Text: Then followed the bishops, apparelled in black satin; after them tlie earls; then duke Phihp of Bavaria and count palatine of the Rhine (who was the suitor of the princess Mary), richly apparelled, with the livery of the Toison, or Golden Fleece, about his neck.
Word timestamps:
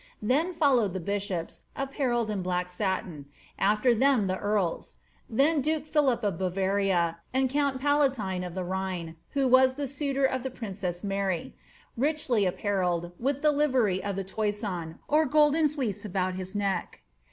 Then 0.23 0.51
followed 0.51 0.93
the 0.93 0.99
bishops, 0.99 1.65
apparelled 1.75 2.31
in 2.31 2.41
black 2.41 2.69
satin; 2.69 3.27
after 3.59 3.93
them 3.93 4.27
tlie 4.27 4.41
earls; 4.41 4.95
then 5.29 5.61
duke 5.61 5.85
Phihp 5.85 6.23
of 6.23 6.39
Bavaria 6.39 7.19
and 7.35 7.51
count 7.51 7.79
palatine 7.79 8.43
of 8.43 8.55
the 8.55 8.63
Rhine 8.63 9.15
(who 9.33 9.47
was 9.47 9.75
the 9.75 9.87
suitor 9.87 10.25
of 10.25 10.41
the 10.41 10.49
princess 10.49 11.03
Mary), 11.03 11.55
richly 11.95 12.47
apparelled, 12.47 13.11
with 13.19 13.43
the 13.43 13.51
livery 13.51 14.03
of 14.03 14.15
the 14.15 14.23
Toison, 14.25 14.97
or 15.07 15.27
Golden 15.27 15.69
Fleece, 15.69 16.03
about 16.03 16.33
his 16.33 16.55
neck. 16.55 17.03